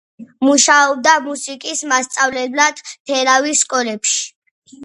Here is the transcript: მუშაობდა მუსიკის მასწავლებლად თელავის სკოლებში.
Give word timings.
მუშაობდა 0.45 1.11
მუსიკის 1.25 1.83
მასწავლებლად 1.91 2.83
თელავის 2.91 3.65
სკოლებში. 3.67 4.21